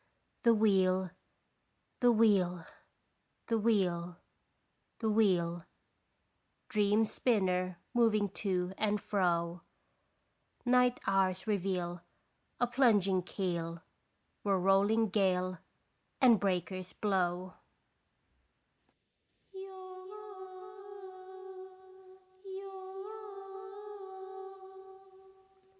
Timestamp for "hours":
11.05-11.45